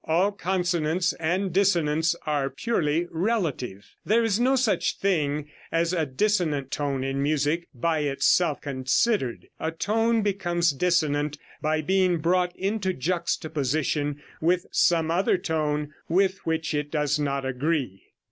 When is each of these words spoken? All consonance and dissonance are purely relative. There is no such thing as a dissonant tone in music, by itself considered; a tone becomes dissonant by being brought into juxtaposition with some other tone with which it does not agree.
All 0.05 0.31
consonance 0.31 1.13
and 1.19 1.53
dissonance 1.53 2.15
are 2.25 2.49
purely 2.49 3.07
relative. 3.11 3.85
There 4.03 4.23
is 4.23 4.39
no 4.39 4.55
such 4.55 4.97
thing 4.97 5.51
as 5.71 5.93
a 5.93 6.07
dissonant 6.07 6.71
tone 6.71 7.03
in 7.03 7.21
music, 7.21 7.67
by 7.75 7.99
itself 7.99 8.61
considered; 8.61 9.47
a 9.59 9.69
tone 9.69 10.23
becomes 10.23 10.71
dissonant 10.73 11.37
by 11.61 11.81
being 11.83 12.17
brought 12.17 12.55
into 12.55 12.93
juxtaposition 12.93 14.19
with 14.41 14.65
some 14.71 15.11
other 15.11 15.37
tone 15.37 15.93
with 16.09 16.39
which 16.47 16.73
it 16.73 16.89
does 16.89 17.19
not 17.19 17.45
agree. 17.45 18.01